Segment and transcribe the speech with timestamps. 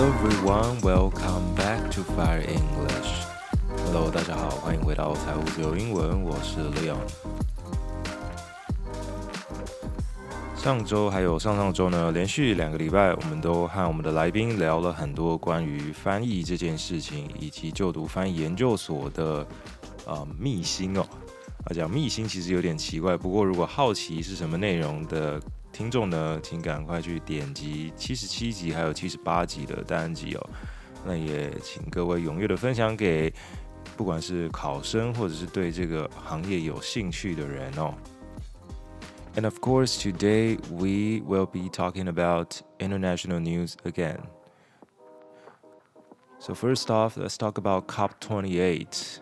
[0.00, 3.26] Hello everyone, welcome back to Fire English.
[3.84, 6.96] Hello，大家好，欢迎回到财务自由英文，我是 Leon。
[10.56, 19.46] 上周还有上上周呢，连续两个礼拜，我们都和我们的来宾聊了很多关于翻译这件事情，以及就读翻译研究所的
[20.06, 21.02] 呃秘辛哦。
[21.64, 25.38] 啊，讲秘辛其实有点奇怪，不过如果好奇是什么内容的。
[25.79, 30.49] 听众呢，请赶快去点击七十七集还有七十八集的单集哦。
[31.05, 33.33] 那也请各位踊跃的分享给
[33.95, 37.93] 不管是考生或者是对这个行业有兴趣的人哦。
[39.35, 44.19] And of course, today we will be talking about international news again.
[46.39, 49.19] So first off, let's talk about COP28.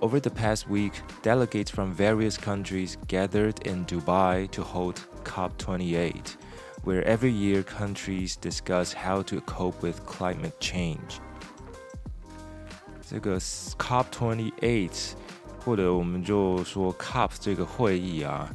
[0.00, 6.36] Over the past week, delegates from various countries gathered in Dubai to hold COP28,
[6.82, 11.20] where every year countries discuss how to cope with climate change.
[13.08, 15.12] 这个 COP28，
[15.64, 18.50] 或者我们就说 COP 这个会议啊，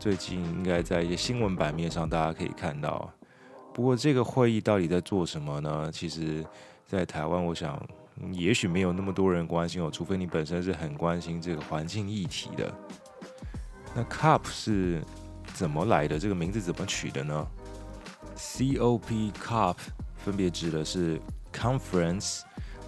[0.00, 3.08] 最近应该在一些新闻版面上大家可以看到。
[3.72, 5.88] 不过这个会议到底在做什么呢？
[5.92, 6.44] 其实，
[6.88, 7.80] 在台湾，我想。
[8.31, 12.73] 也许没有那么多人关心哦，除非你本身是很关心这个环境议题的。
[13.95, 15.03] 那 COP 是
[15.53, 16.17] 怎么来的？
[16.19, 17.47] 这个名字怎么取的呢
[18.37, 19.75] ？COP COP
[20.17, 21.19] 分别指的是
[21.51, 22.41] Conference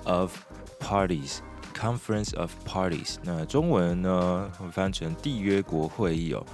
[0.05, 0.35] of
[0.79, 3.17] Parties，Conference of Parties。
[3.23, 6.45] 那中文呢会翻成缔约国会议哦。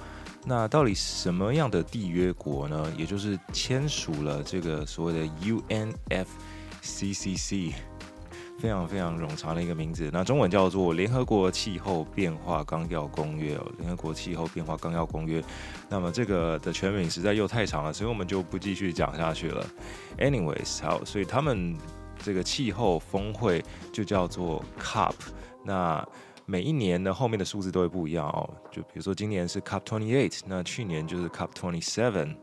[0.44, 2.92] 那到底什么样的缔约国呢？
[2.98, 5.24] 也就是签署了这个所谓的
[6.82, 7.72] UNFCCC。
[8.62, 15.40] 非常非常冗长的一个名字，那中文叫做《联合国气候变化纲要公约》哦，《联合国气候变化纲要公约》。
[15.88, 19.66] 那么这个的全名实在又太长了，所以我们就不继续讲下去了。
[20.16, 21.76] Anyways，好，所以他们
[22.22, 25.14] 这个气候峰会就叫做 COP。
[25.64, 26.06] 那
[26.46, 28.48] 每一年呢，后面的数字都会不一样哦。
[28.70, 32.36] 就比如说今年是 COP twenty eight，那去年就是 COP twenty seven。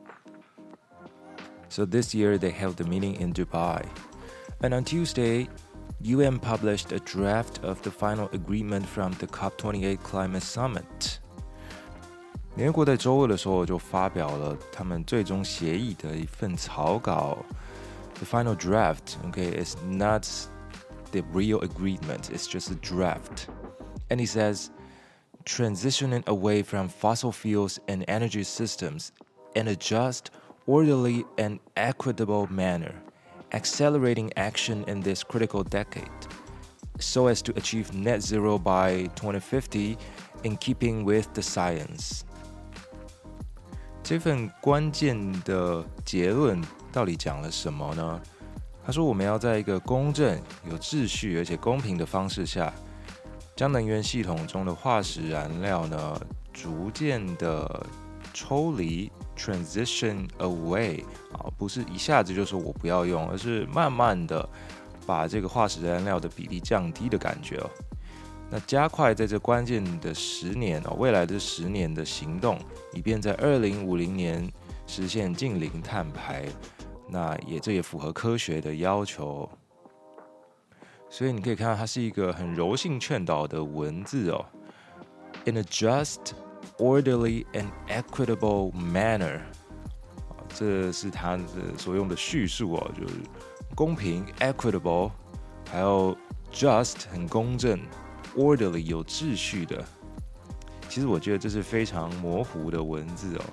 [1.70, 3.84] So this year they held the meeting in Dubai,
[4.60, 5.48] and on Tuesday.
[6.01, 11.19] UN published a draft of the final agreement from the COP28 climate summit。
[12.57, 17.39] 联合国在周二的时候就发表了他们最终协议的一份草稿。
[18.15, 20.25] The final draft, okay, is not
[21.11, 22.31] the real agreement.
[22.31, 23.49] It's just a draft.
[24.09, 24.71] And he says,
[25.45, 29.11] transitioning away from fossil fuels and energy systems
[29.55, 30.31] in a just,
[30.67, 32.95] orderly, and equitable manner.
[33.51, 36.11] Accelerating action in this critical decade,
[36.99, 39.97] so as to achieve net zero by 2050,
[40.43, 42.23] in keeping with the science.
[44.03, 48.21] 这份关键的结论到底讲了什么呢？
[48.85, 50.37] 他说，我们要在一个公正、
[50.69, 52.73] 有秩序而且公平的方式下，
[53.55, 56.21] 将能源系统中的化石燃料呢，
[56.53, 57.87] 逐渐的
[58.33, 59.08] 抽离。
[59.40, 61.02] Transition away
[61.32, 64.48] 啊，不是一下子就说我不要用，而是慢慢的
[65.08, 67.70] 把这个化石燃料的比例降低的感觉哦。
[68.52, 72.60] 那加快在这关键的十年哦，未来的十年的行动，
[72.92, 74.52] 以便在二零五零年
[74.86, 76.46] 实现近零碳排。
[77.08, 79.50] 那也这也符合科学的要求。
[81.10, 84.46] 所以你可以看到，它是一个很柔性劝导的文字哦。
[85.46, 86.34] In a just
[86.78, 89.42] Orderly and equitable manner，
[90.54, 93.16] 这是他的所用的叙述哦，就是
[93.76, 95.12] 公平 （equitable），
[95.70, 96.16] 还有
[96.54, 97.80] just 很公正
[98.38, 99.84] ，orderly 有秩序的。
[100.88, 103.44] 其实我觉得这是非常模糊的文字哦。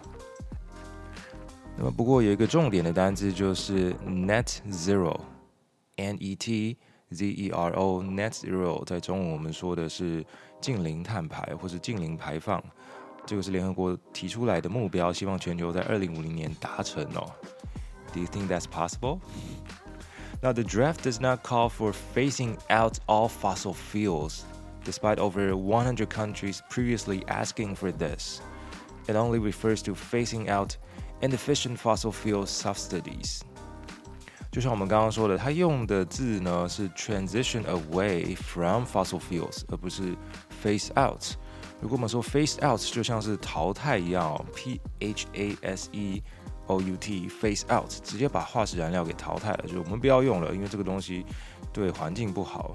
[1.77, 6.79] 那么不过有一个重点的单字就是 net zero，n e t
[7.11, 10.25] z e r o，net zero，在中文我们说的是
[10.61, 12.63] 净零碳排或是净零排放。
[13.26, 17.32] 这个是联合国提出来的目标，希望全球在二零五零年达成哦。
[18.14, 19.20] Do you think that's possible?
[20.42, 24.42] Now, the draft does not call for phasing out all fossil fuels,
[24.84, 28.40] despite over 100 countries previously asking for this.
[29.08, 30.78] It only refers to phasing out
[31.22, 33.42] inefficient fossil fuel subsidies.
[34.52, 40.16] 就像我们刚刚说的，它用的字呢是 transition away from fossil fuels，而不是
[40.64, 41.24] phase out。
[41.81, 46.23] 如果我们说 phase out 就像是淘汰一样哦，P H A S E
[46.67, 51.25] O U T phase out 直接把化石燃料给淘汰了，就我们不要用了，因为这个东西
[51.73, 52.75] 对环境不好。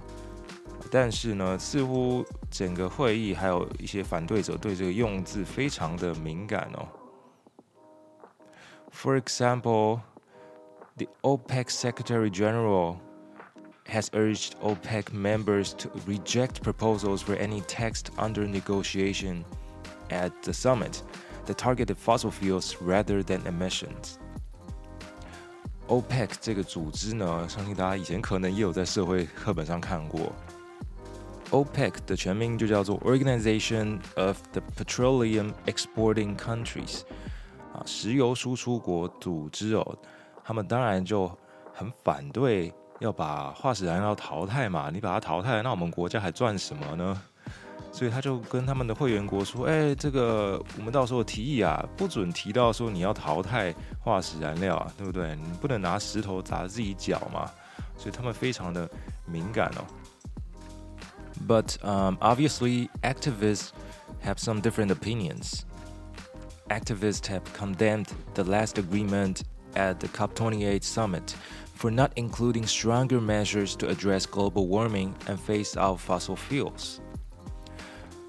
[0.91, 6.87] 但是呢，似乎整个会议还有一些反对者对这个用字非常的敏感哦。
[8.91, 10.01] For example,
[10.97, 12.97] The OPEC Secretary General
[13.88, 19.44] has urged OPEC members to reject proposals for any text under negotiation
[20.10, 21.02] at the summit
[21.46, 24.18] that targeted fossil fuels rather than emissions.
[25.88, 30.32] OPEC 这个组织呢，相信大家以前可能也有在社会课本上看过。
[31.52, 37.02] OPEC 的全名就叫做 Organization of the Petroleum Exporting Countries，
[37.72, 39.96] 啊，石油输出国组织哦。
[40.44, 41.30] 他们当然就
[41.72, 47.21] 很反对 要把化石燃料淘汰嘛，你把它淘汰，那我们国家还赚什么呢？
[47.91, 55.35] 所以他就跟他们的会员国说：“哎，这个我们到时候提议啊，不准提到说你要淘汰化石燃料啊，对不对？
[55.35, 57.51] 你不能拿石头砸自己脚嘛。”
[57.97, 58.89] 所以他们非常的
[59.25, 59.83] 敏感哦。
[61.47, 63.69] But um, obviously, activists
[64.23, 65.63] have some different opinions.
[66.69, 69.41] Activists have condemned the last agreement
[69.75, 71.33] at the COP28 summit
[71.80, 76.98] for not including stronger measures to address global warming and phase out fossil fuels.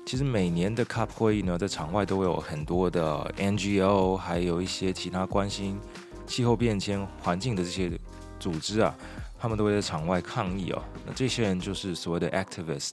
[0.06, 5.79] 其实每年的 COP 会议呢，在场外都会有很多的 NGO，还有一些其他关心
[6.25, 7.91] 气候变迁、环境的这些
[8.39, 8.95] 组织啊，
[9.38, 10.81] 他们都会在场外抗议哦。
[11.06, 12.91] 那这些人就是所谓的 activist，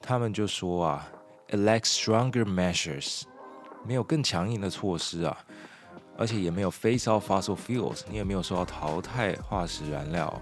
[0.00, 1.08] 他们就说啊，
[1.48, 3.22] it lacks stronger measures，
[3.84, 5.36] 没有更强硬的措施啊，
[6.16, 10.40] 而且也没有 phase out fossil fuels，你也没有说要淘汰化石燃料。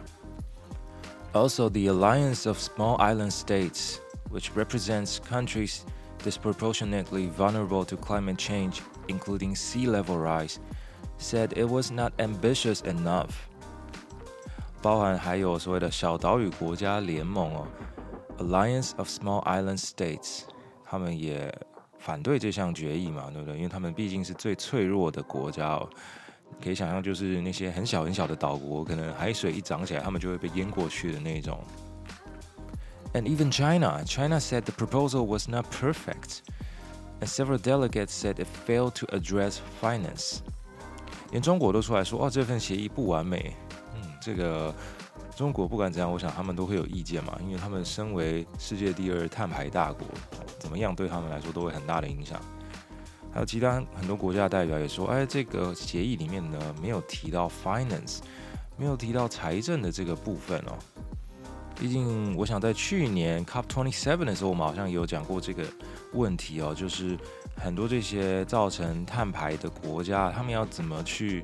[1.32, 3.98] Also, the alliance of small island states.
[4.30, 5.84] which represents countries
[6.22, 10.60] disproportionately vulnerable to climate change, including sea level rise,
[11.18, 13.48] said it was not ambitious enough.
[14.82, 17.66] 包含还有所谓的小岛屿国家联盟哦，
[18.38, 20.42] Alliance of Small Island States，
[20.84, 21.54] 他们也
[22.05, 23.57] 反对这项决议嘛，对不对？
[23.57, 25.89] 因为他们毕竟是最脆弱的国家哦，
[26.63, 31.59] 可以想象，就是那些很小很小的岛国，可能海水一涨起来，他们就会被淹过去的那种。
[33.15, 36.41] And even China, China said the proposal was not perfect,
[37.21, 40.41] and several delegates said it failed to address finance.
[41.31, 43.55] 连中国都出来说，哦，这份协议不完美。
[43.95, 44.71] 嗯，这个
[45.35, 50.05] 中国不管怎样，我想他们都会有意见嘛，因为他们身为世界第二碳排大国，
[50.65, 52.41] 怎么样对他们来说都会很大的影响。
[53.31, 58.21] 还有其他很多国家的代表也说，哎，这个协议里面呢，没有提到 finance，
[58.77, 60.73] 没有提到财政的这个部分哦。
[61.75, 65.63] 毕竟，我想在去年 COP27 的时候，我们好像也有讲过这个
[66.13, 67.15] 问题哦，就是
[67.55, 71.43] 很多这些造成碳排的国家，他们要怎么去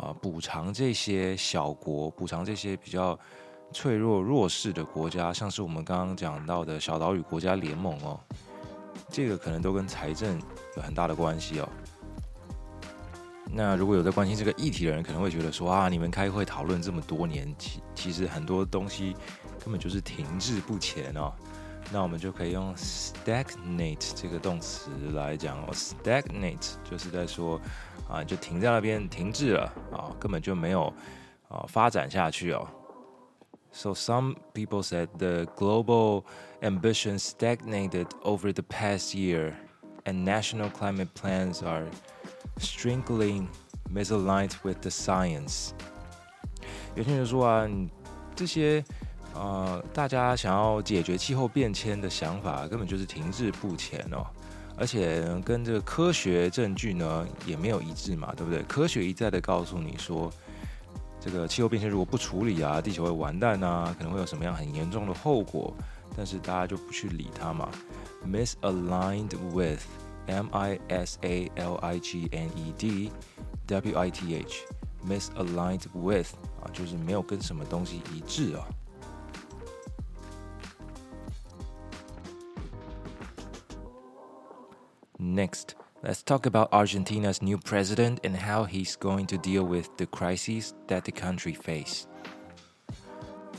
[0.00, 3.18] 啊补偿这些小国，补偿这些比较
[3.72, 8.18] 脆弱弱势的国家，像是我们刚刚讲到的小岛屿国家联盟哦，
[9.10, 10.40] 这个可能都跟财政
[10.76, 11.68] 有很大的关系哦。
[13.50, 19.14] 那如果有在关心这个议题的人，可能会觉得说啊，你们开会讨论这么多年，其其实很多东西
[19.62, 21.32] 根本就是停滞不前哦。
[21.90, 27.58] 那我们就可以用 stagnate 这个动词来讲哦，stagnate 就是在说
[28.06, 30.92] 啊，就停在那边，停滞了啊，根本就没有
[31.48, 32.68] 啊发展下去哦。
[33.71, 36.25] So some people said the global
[36.61, 39.53] ambition stagnated over the past year,
[40.05, 41.87] and national climate plans are
[42.59, 43.47] strangely
[43.91, 45.71] misaligned with the science。
[46.95, 47.67] 有些人说啊，
[48.35, 48.83] 这些
[49.33, 54.23] 呃，大家想要解决气候变迁的想法根本就是停滞不前哦，
[54.77, 58.61] 而且跟这个科学证据呢也没有一致嘛，对不对？
[58.63, 60.31] 科学一再的告诉你说，
[61.30, 65.74] 这个气候变迁如果不处理啊，地球会完蛋啊，可能会有什么样很严重的后果，
[66.16, 67.68] 但是大家就不去理它嘛
[68.26, 69.82] ，misaligned with。
[70.30, 73.10] M I S A L I G N E D
[73.66, 74.66] W I T H
[75.08, 78.68] misaligned with 啊，就是没有跟什么东西一致啊。
[85.18, 85.68] Next,
[86.03, 90.73] let's talk about Argentina's new president and how he's going to deal with the crises
[90.87, 92.07] that the country face.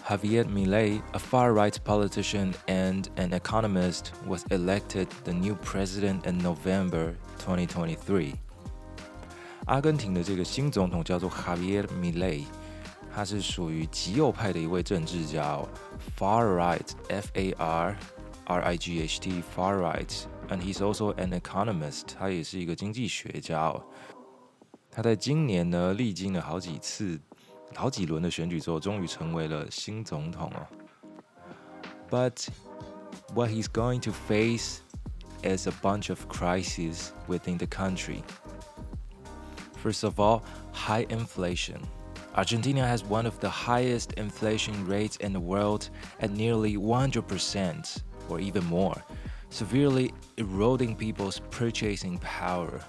[0.07, 7.15] Javier Milei, a far-right politician and an economist, was elected the new president in November
[7.39, 8.35] 2023.
[9.67, 12.45] 阿根廷的这个新总统叫做 Javier Milei，
[13.15, 15.67] 他是属于极右派的一位政治家哦，
[16.19, 17.55] far right，F-A-R-R-I-G-H-T
[19.57, 19.79] far
[20.49, 23.85] right，and he's also an economist，他也是一个经济学家哦。
[24.91, 27.21] 他在今年呢，历经了好几次。
[27.75, 30.67] 好几轮的选举之后，终于成为了新总统哦。
[32.09, 32.47] But
[33.35, 34.79] what he's going to face
[35.43, 38.23] is a bunch of crises within the country.
[39.83, 41.81] First of all, high inflation.
[42.37, 45.89] Argentina has one of the highest inflation rates in the world
[46.21, 49.03] at nearly 100% or even more,
[49.52, 52.80] Severely eroding people's purchasing power.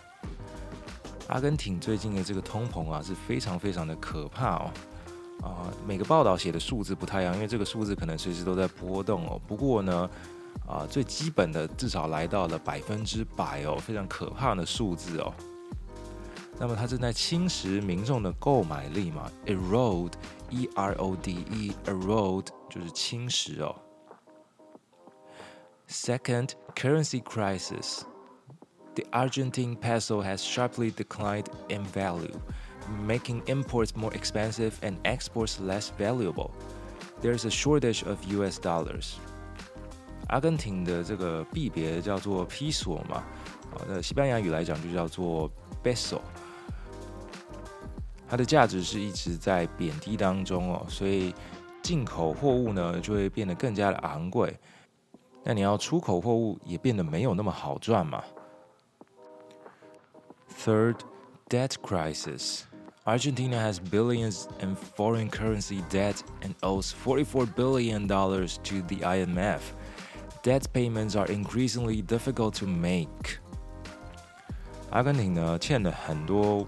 [1.28, 4.70] 阿根廷最近的这个通膨啊，是非常非常的可怕哦。
[5.42, 9.40] 啊、每个报道写的数字不太一样，因为这个数字可能随时都在波动哦。
[9.46, 10.10] 不过呢，
[10.66, 15.32] 啊、最基本的至少来到了百分之百哦，非常可怕的数字哦。
[16.58, 23.74] 那么它正在侵蚀民众的购买力嘛？erode，e r o d e，erode 就是侵蚀哦。
[25.89, 28.05] Second, currency crisis.
[28.95, 32.39] The Argentine peso has sharply declined in value,
[33.05, 36.51] making imports more expensive and exports less valuable.
[37.21, 38.59] There is a shortage of U.S.
[38.59, 39.15] dollars.
[40.29, 43.17] 阿根廷的这个币别叫做披索嘛，
[43.75, 45.51] 啊，那西班牙语来讲就叫做
[45.83, 46.19] peso。
[48.27, 51.33] 它的价值是一直在贬低当中哦，所以
[51.83, 54.57] 进口货物呢就会变得更加的昂贵。
[55.43, 58.23] 那你要出口货物也变得没有那么好赚嘛。
[60.63, 60.97] Third,
[61.49, 62.61] debt crisis.
[63.05, 69.59] Argentina has billions in foreign currency debt and owes $44 billion to the IMF.
[70.43, 73.39] Debt payments are increasingly difficult to make.
[74.91, 76.65] 阿根廷呢欠了很多。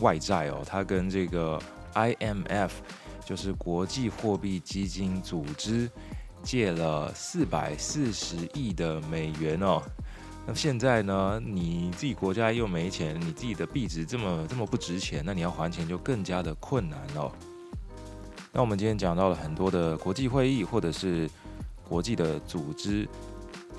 [0.00, 1.56] 外债哦，它跟这个
[1.94, 2.70] IMF
[3.24, 5.88] 就是国际货币基金组织
[6.43, 9.81] 借了四百四十亿的美元哦。
[10.47, 17.31] 那现在呢，你自己国家又没钱，你自己的币值这么这么不值钱，那你要还钱就更加的困难哦。
[18.51, 21.29] 那我们今天讲到了很多的国际会议或者是
[21.87, 23.07] 国际的组织。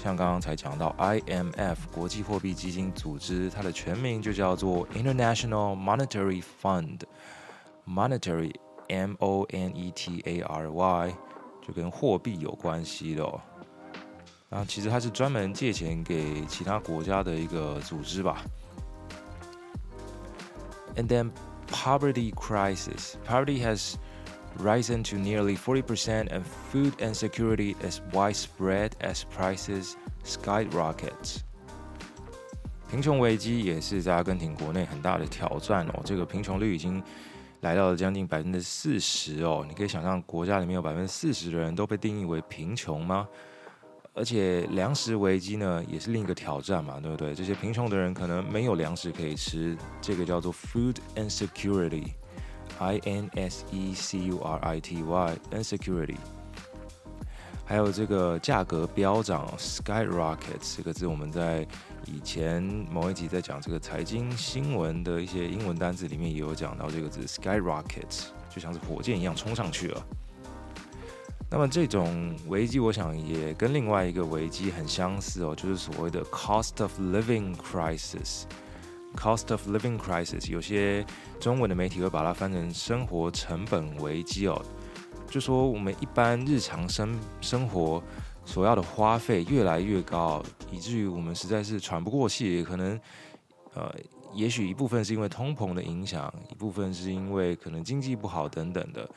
[0.02, 8.54] 像刚刚才讲到 IMF 国际货币基金组织，它的全名就叫做 International Monetary Fund，Monetary
[8.88, 11.14] M O N E T A R Y，
[11.70, 13.40] 就跟货币有关系的哦。
[14.50, 18.42] 啊，其实它是专门借钱给其他国家的一个组织吧。
[20.96, 21.30] And then
[21.70, 23.94] poverty crisis, poverty has
[24.58, 29.92] risen to nearly 40%, and food insecurity is widespread as prices
[30.24, 31.42] skyrocket.
[32.90, 36.02] 贫穷危机也是在阿根廷国内很大的挑战哦。
[36.04, 37.00] 这个贫穷率已经
[37.60, 39.64] 来到了将近百分之四十哦。
[39.66, 43.28] 你可以想象，国家里面有百分之四十的人都被定义为贫穷吗？
[44.12, 47.34] 而且粮食危机呢，也是另一个挑战嘛，对不对？
[47.34, 52.08] 这些贫穷的人可能没有粮食可以吃，这个叫做 food insecurity。
[52.78, 56.16] I N S E C U R I T Y，insecurity，
[57.64, 61.66] 还有这个价格飙涨，skyrocket 这个字我们在
[62.06, 70.06] 以前某一集在讲这个财经新闻的一些英文单字里面也有讲到这个字，skyrocket 就像是火箭一样冲上去了。
[71.50, 78.42] 那么这种危机，我想也跟另外一个危机很相似哦，就是所谓的 cost of living crisis。
[79.16, 81.04] Cost of living crisis，有些
[81.40, 84.64] 中文的媒体会把它翻成生活成本危机哦，
[85.28, 88.00] 就说我们一般日常生生活
[88.45, 92.63] 所要的花费越来越高，以至于我们实在是喘不过气。
[92.63, 92.99] 可能
[93.73, 93.93] 呃，
[94.33, 99.09] 也许一部分是因为通膨的影响，一部分是因为可能经济不好等等的。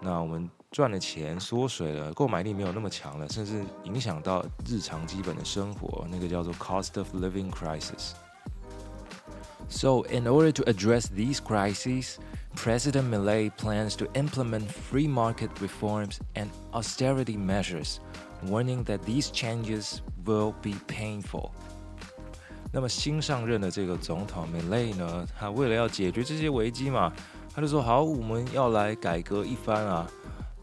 [0.00, 12.16] 那我们赚的钱缩水了，购买力没有那么强了，甚至影响到日常基本的生活，那个叫做 cost of living crisis。So, in order to address these crises,
[12.54, 17.98] President Milei plans to implement free market reforms and austerity measures,
[18.47, 21.51] warning that these changes will be painful.
[22.71, 27.13] 那么新上任的这个总统 Milei 呢，他为了要解决这些危机嘛，
[27.53, 30.09] 他就说好，我们要来改革一番啊。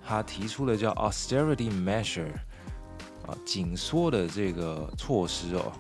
[0.04, 2.32] 他提出了叫 austerity measure
[3.26, 5.72] 啊，紧缩的这个措施哦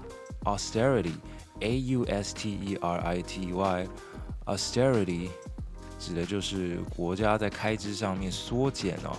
[0.44, 1.14] ，austerity。
[1.62, 5.28] A U S T E R I T Y，austerity
[5.98, 9.14] 指的就是国家在开支上面缩减哦。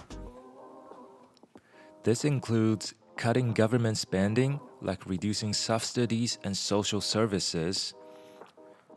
[2.03, 7.91] This includes cutting government spending, like reducing subsidies and social services。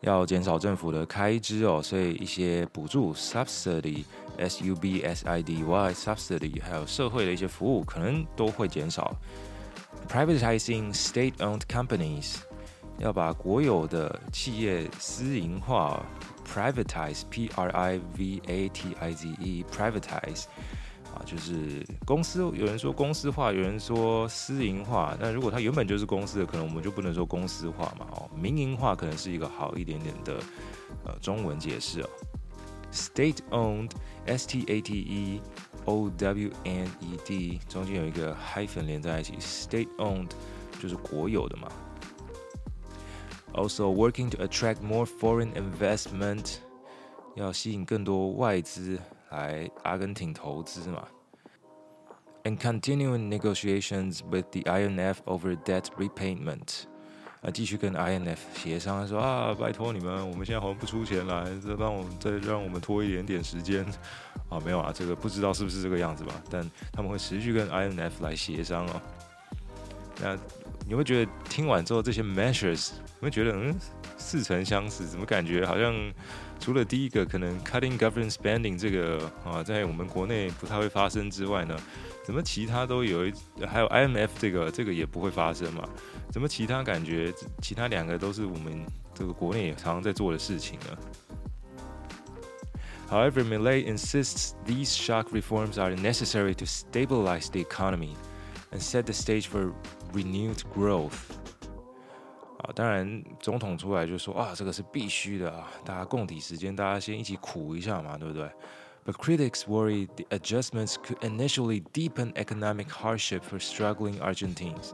[0.01, 9.15] 要减少政府的开支哦，所以一些补助 subsidy，S U B S I D Y，subsidy，还有社会的一些服务可能都会减少。
[10.08, 12.38] Privatizing state-owned companies。
[13.00, 16.05] 要把国有的企业私营化，
[16.46, 20.43] privatize，p r i v a t i z e，privatize，
[21.14, 22.40] 啊，就是公司。
[22.40, 25.16] 有人说公司化，有人说私营化。
[25.21, 28.06] 那如果它原本就是公司的，可能我们就不能说公司化嘛。
[28.11, 30.37] 哦，民营化可能是一个好一点点的
[31.04, 32.11] 呃中文解释哦。
[32.92, 35.40] State-owned，S T A T E
[35.85, 40.30] O W N E D，中间有一个 hyphen 连在一起，State-owned
[40.80, 41.68] 就是国有的嘛。
[43.52, 46.56] Also working to attract more foreign investment，
[47.35, 48.99] 要吸引更多外资
[49.35, 51.07] 来阿根廷投资嘛。
[52.45, 56.85] And continuing negotiations with the IMF over debt repayment。
[57.43, 63.85] 啊，继续跟 IMF 协商，说啊，拜托你们，我们现在好像不出钱来，再帮我们再让我们拖一点点时间。
[64.49, 66.33] 啊，没有啊，这个不知道是不是这个样子吧？
[66.49, 69.03] 但他们会持续跟 IMF 来协商哦。
[70.23, 70.38] 那
[70.87, 73.75] 你会觉得听完之后这些 measures，你会觉得嗯，
[74.24, 75.93] 似曾相识，怎么感觉好像
[76.60, 81.75] 除了第一个可能 cutting government spending 这个啊，在我们国内不太会发生之外呢？
[82.24, 83.34] 怎么其他都有一，
[83.67, 85.88] 还有 IMF 这个这个也不会发生嘛？
[86.31, 90.98] 怎么其他感觉其他两个都是我们这个国内也常常在做的事情呢？
[93.10, 98.13] However, Milei insists these shock reforms are necessary to stabilize the economy
[98.72, 99.72] and set the stage for
[100.13, 101.17] renewed growth.
[102.64, 108.50] 啊，当然总统出来就说啊，这个是必须的啊，大家共体时间，大家先一起苦一下嘛，对不对
[109.04, 114.92] ？But critics worry the adjustments could initially deepen economic hardship for struggling Argentines。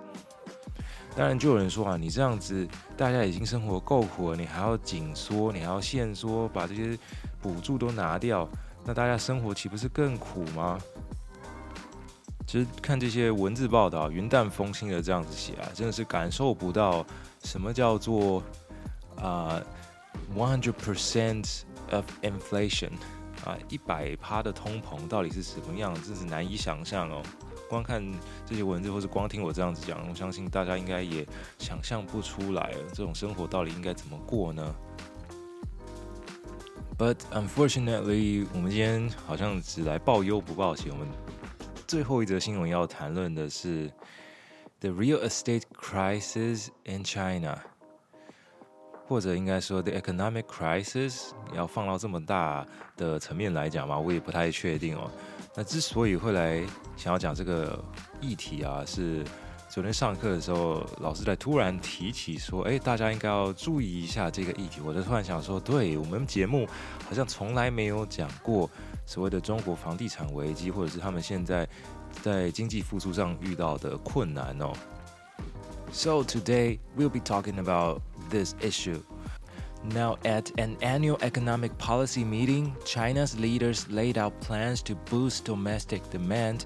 [1.14, 6.98] 当然，就有人说啊，你这样子，大家已经生活够苦了，你还要紧缩，你还要限缩，把这些
[7.40, 8.48] 补助都拿掉，
[8.84, 10.76] 那大家生活岂不是更苦吗？
[12.50, 17.06] 其实看这些文字报道，云淡风轻的这样子写啊，真的是感受不到
[17.44, 18.42] 什么叫做
[19.14, 19.62] 啊
[20.36, 21.60] one hundred percent
[21.92, 22.90] of inflation。
[23.44, 25.94] 啊，一百趴的通膨到底是什么样？
[26.02, 27.22] 真是难以想象哦。
[27.68, 28.04] 光看
[28.44, 31.24] 这些文字，或是光听我这样子讲，我相信大家应该也
[31.56, 34.74] 想象不出来，这种生活到底应该怎么过呢
[36.98, 40.90] ？But unfortunately，我们今天好像只来报忧不报喜。
[40.90, 41.06] 我们
[41.90, 43.90] 最后一则新闻要谈论的是
[44.78, 47.58] The real estate crisis in China。
[49.08, 52.64] 或者应该说，the economic crisis 要放到这么大
[52.96, 55.10] 的层面来讲嘛，我也不太确定哦。
[55.56, 56.64] 那之所以会来
[56.96, 57.82] 想要讲这个
[58.20, 59.24] 议题啊，是
[59.68, 64.80] 昨天上课的时候，老师在突然提起说，哎，大家应该要注意一下这个议题。
[64.80, 66.68] 我就突然想说，对，我们节目
[67.08, 68.70] 好像从来没有讲过
[69.09, 71.67] 所谓的中国房地产危机，或者是他们现在
[72.21, 74.73] 在经济复苏上遇到的困难哦。
[75.91, 79.01] So today we'll be talking about this issue.
[79.83, 86.01] Now, at an annual economic policy meeting, China's leaders laid out plans to boost domestic
[86.09, 86.65] demand,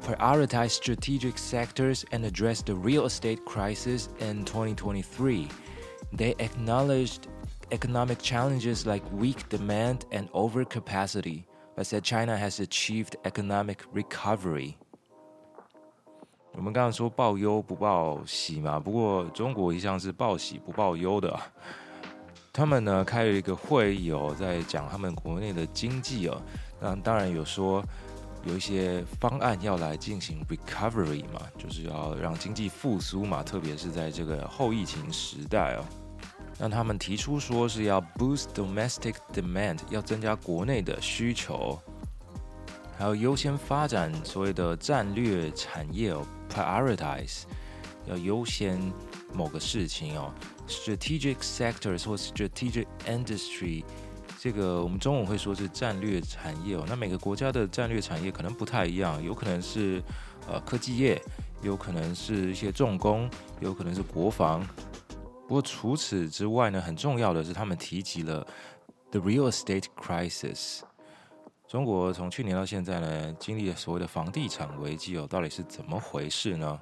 [0.00, 5.48] prioritize strategic sectors, and address the real estate crisis in 2023.
[6.12, 7.26] They acknowledged
[7.72, 11.42] economic challenges like weak demand and overcapacity,
[11.79, 14.73] But said China has achieved economic recovery.
[16.51, 21.39] 我们刚刚说报忧不报喜嘛，不过中国一向是报喜不报忧的。
[22.51, 26.41] 他们呢开了一个会议哦，在讲他们国内的经济哦，
[26.81, 27.81] 那当然有说
[28.43, 35.85] 有一些方案要来进行 recovery 嘛，就是要让经济复苏嘛，特别是在这个后疫情时代哦。
[36.59, 41.79] 那他们提出说是要 boost domestic demand，要增加国内的需求，
[42.97, 46.13] 还有优先发展所谓的战略产业。
[46.49, 47.43] Prioritize
[48.07, 48.91] 要优先
[49.31, 50.33] 某个事情哦
[50.67, 53.83] ，strategic sectors 或 strategic industry，
[54.39, 56.83] 这个我们中文会说是战略产业哦。
[56.89, 60.01] 那每个国家的战略产业可能不太一样，有可能是
[60.47, 61.21] 呃科技业，
[61.61, 64.67] 有可能是一些重工，有可能是国防。
[65.48, 68.46] 不过除此之外呢，很重要的是他们提及了
[69.10, 70.80] the real estate crisis。
[71.68, 76.80] 中国从去年到现在呢，经历了所谓的房地产危机哦，到底是怎么回事呢？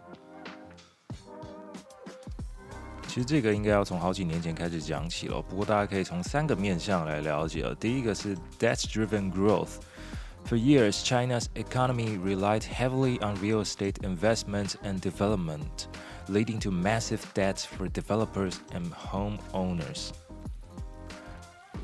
[3.09, 7.75] 其实这个应该要从好几年前开始讲起了，不过大家可以从三个面向来了解哦。
[7.79, 15.87] 第一个是 debt-driven growth。For years, China's economy relied heavily on real estate investment and development,
[16.30, 20.10] Leading to massive debts for developers and homeowners.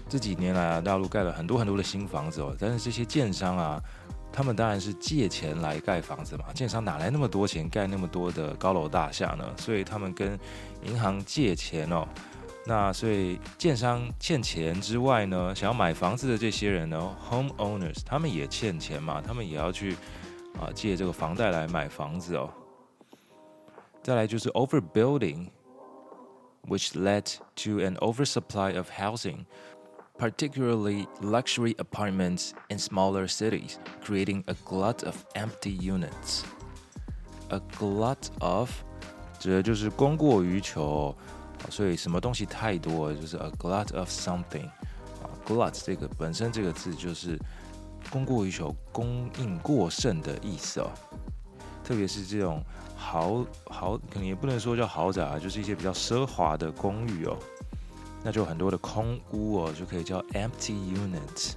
[0.09, 3.81] 这几年来啊，大陆盖了很多很多的新房子哦，但是这些建商啊，
[4.31, 6.45] 他们当然是借钱来盖房子嘛。
[6.53, 9.45] 建商哪来那么多钱盖那么多的高楼大厦呢？
[9.57, 10.37] 所以他们跟
[10.83, 12.07] 银行借钱哦。
[12.65, 19.93] 那所以建商欠钱之外呢，想要买房子的这些人呢，homeowners，他们也欠钱嘛，他们也要去
[20.59, 22.49] 啊借这个房贷来买房子哦。
[24.02, 27.24] 再来就是 overbuilding，which led
[27.56, 29.46] to an oversupply of housing。
[30.18, 36.42] particularly luxury apartments in smaller cities, creating a glut of empty units.
[37.50, 38.68] A glut of
[39.38, 41.14] 指的就是供过于求，
[41.70, 44.66] 所以什么东西太多就是 a glut of something。
[45.22, 47.38] 啊，glut 这个本身这个字就是
[48.10, 50.90] 供过于求、供应过剩的意思哦。
[51.83, 52.63] 特别是这种
[52.95, 57.37] 豪豪，可能也不能说叫豪宅啊，就是一些比较奢华的公寓哦。
[58.23, 61.53] 那就很多的空屋哦，就可以叫 empty unit。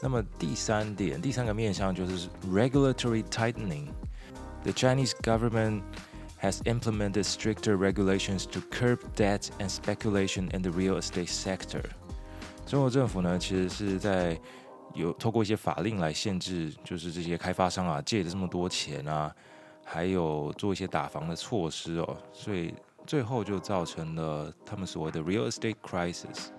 [0.00, 3.88] 那么第三点，第三个面向就是 regulatory tightening。
[4.62, 5.82] The Chinese government
[6.40, 11.82] has implemented stricter regulations to curb debt and speculation in the real estate sector。
[12.64, 14.38] 中国政府呢，其实是在
[14.94, 19.34] 有透过一些法令来限制，就是这些开发商啊借的这么多钱啊，
[19.84, 22.74] 还有做一些打房的措施哦，所以。
[23.06, 26.50] 最后就造成了他们所谓的 real estate crisis。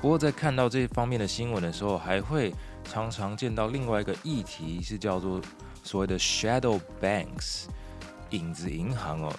[0.00, 5.40] 不过在看到这方面的新闻的时候，还会常常见到另外一个议题，是叫做
[5.84, 7.66] 所谓的 shadow banks，
[8.30, 9.32] 影子银行哦。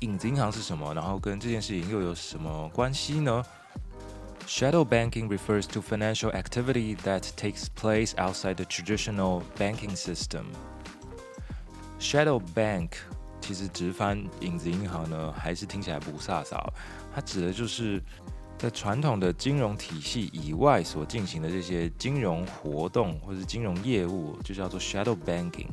[0.00, 0.92] 影子银行是什么？
[0.92, 3.42] 然后跟这件事情又有什么关系呢
[4.47, 10.45] ？Shadow banking refers to financial activity that takes place outside the traditional banking system.
[11.99, 12.89] Shadow bank
[13.39, 16.57] 其实直翻影子银行呢，还是听起来不飒飒。
[17.13, 18.01] 它指的就是
[18.57, 25.69] 在传统的金融体系以外所进行的这些金融活动或者是金融业务，就叫做 shadow banking。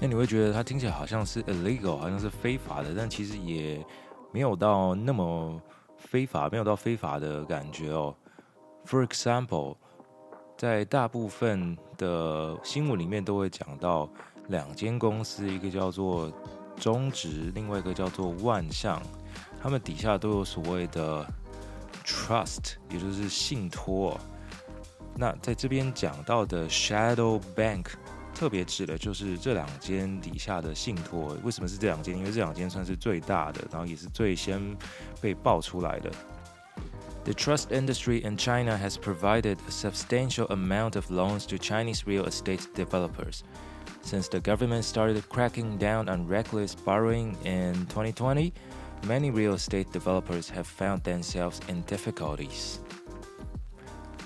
[0.00, 3.84] 那你会觉得它听起来好像是 illegal，好像是非法的，但其实也
[4.32, 5.60] 没有到那么
[6.09, 8.15] 非法，没有到非法的感觉哦。
[8.85, 9.75] For example，
[10.57, 14.09] 在大部分的新闻里面都会讲到。
[14.49, 16.31] 两间公司，一个叫做
[16.77, 19.03] 中植，另外一个叫做万象，
[19.61, 21.27] 他们底下都有所谓的
[22.05, 24.17] trust，也就是信托。
[25.17, 27.87] 那在这边讲到的 shadow bank，
[28.36, 31.36] 特别指的就是这两间底下的信托。
[31.42, 32.16] 为什么是这两间？
[32.16, 34.60] 因为这两间算是最大的，然后也是最先
[35.20, 36.10] 被爆出来的。
[37.24, 42.62] The trust industry in China has provided a substantial amount of loans to Chinese real estate
[42.74, 43.42] developers.
[44.02, 48.52] Since the government started cracking down on reckless borrowing in 2020,
[49.06, 52.78] many real estate developers have found themselves in difficulties.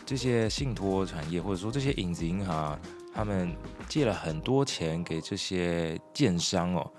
[0.07, 2.79] 这些信托产业或者说这些影子银行，
[3.15, 3.55] 他们
[3.92, 6.90] 借了很多钱给这些建商哦。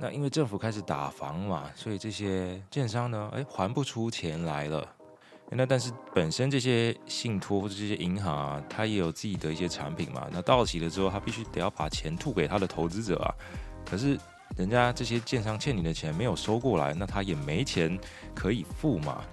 [0.00, 4.84] 那因为政府开始打房嘛，所以这些建商呢，哎，还不出钱来了。
[5.48, 10.26] 那但是本身这些信托或者这些银行啊，它也有自己的一些产品嘛。
[10.32, 13.30] 那到期了之后，他必须得要把钱吐给他的投资者啊。
[13.88, 14.18] 可是
[14.56, 17.96] 人家这些建商欠你的钱没有收过来，那他也没钱
[18.34, 19.24] 可以付嘛。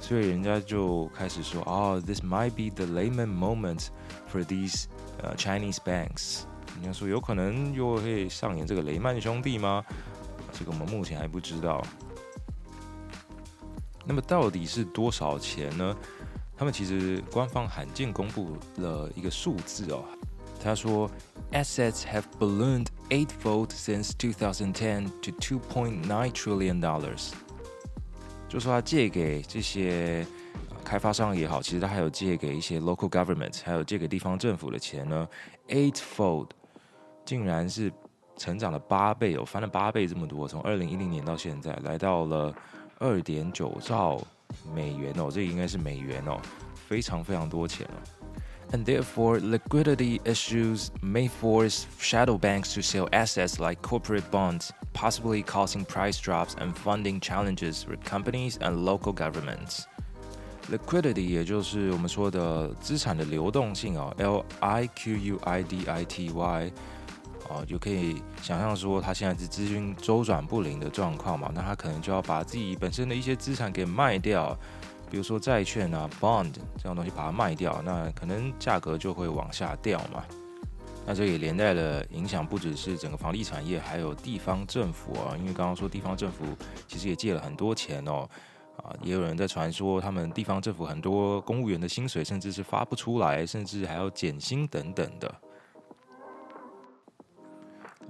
[0.00, 3.86] 所以人家就开始说：“哦，this might be the Lehman moment
[4.32, 4.84] for these
[5.22, 6.42] 呃 Chinese banks。”
[6.74, 9.84] 人家说有可能又会上演这个雷曼兄弟吗？
[10.52, 11.82] 这个我们目前还不知道。
[14.04, 15.96] 那么到底是多少钱呢？
[16.56, 20.04] 他们其实官方罕见公布了一个数字哦。
[20.62, 21.10] 他说，
[21.52, 27.32] assets have ballooned eightfold since 2010 to 2.9 trillion dollars。
[28.49, 30.27] 就说他借给这些
[30.83, 35.25] 开发商也好，其实他还有借给一些 local government，还有借给地方政府的钱呢
[35.69, 36.49] ，eightfold，
[37.23, 37.89] 竟然是
[38.35, 42.53] 成长了八倍哦，翻了八倍这么多，从二零一零年到现在来到了。
[43.01, 44.21] 二点九兆
[44.75, 46.37] 美元哦，这应该是美元哦，
[46.75, 48.18] 非常非常多钱哦。
[48.72, 55.84] And therefore, liquidity issues may force shadow banks to sell assets like corporate bonds, possibly causing
[55.84, 59.84] price drops and funding challenges for companies and local governments.
[60.70, 66.72] Liquidity 也就是我们说的资产的流动性哦，L I Q U I D I T Y。
[67.50, 74.58] 哦，就可以想象说，他现在是资金周转不灵的状况嘛，那他可能就要把自己本身的一些资产给卖掉，
[75.09, 80.23] 比如说债券啊、bond 这样东西把它卖掉，那可能价格就会往下掉嘛。
[81.05, 86.45] 那这也连带了影响，不只是整个房地产业，还有地方政府啊，因为刚刚说地方政府
[86.87, 88.29] 其实也借了很多钱哦，
[88.77, 95.33] 啊，也有人在传说他们地方政府很多公务员的薪水甚至是发不出来，甚至还要减薪等等的。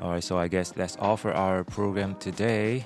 [0.02, 2.84] Alright, so I guess that's all for our program today.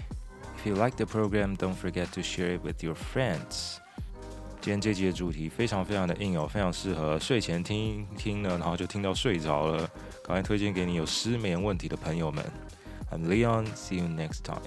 [0.57, 3.77] If you like the program, don't forget to share it with your friends.
[4.63, 9.79] 今天这集的主题非常非常的硬哦，非常适合睡前听一听呢，然后就听到睡着了。
[10.23, 12.41] 赶快推荐给你有失眠问题的朋友们。
[13.11, 14.61] I'm Leon, see you next time.